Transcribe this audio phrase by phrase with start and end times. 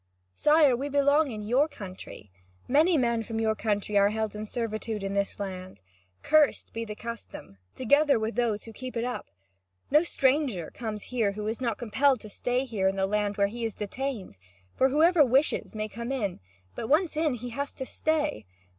[0.33, 2.31] "Sire, we belong in your country.
[2.67, 5.83] Many men from your country are held in servitude in this land.
[6.23, 9.27] Cursed be the custom, together with those who keep it up!
[9.91, 13.45] No stranger comes here who is not compelled to stay here in the land where
[13.45, 14.37] he is detained.
[14.75, 16.39] For whoever wishes may come in,
[16.73, 18.47] but once in, he has to stay.